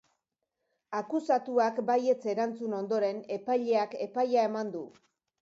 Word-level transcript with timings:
Akusatuak 0.99 1.81
baietz 1.89 2.17
erantzun 2.33 2.75
ondoren, 2.79 3.21
epaileak 3.37 3.95
epaia 4.09 4.49
eman 4.51 4.75
du. 4.79 4.85